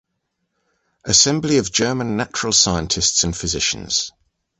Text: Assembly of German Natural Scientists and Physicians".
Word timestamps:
Assembly 1.05 1.59
of 1.59 1.71
German 1.71 2.17
Natural 2.17 2.51
Scientists 2.51 3.23
and 3.23 3.37
Physicians". 3.37 4.11